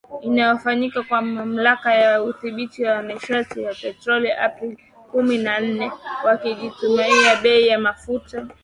[0.27, 4.77] inayofanywa na Mamlaka ya Udhibiti wa Nishati na Petroli Aprili
[5.11, 5.91] kumi na nne
[6.25, 8.59] wakitumaini bei ya mafuta kuwa juu zaidi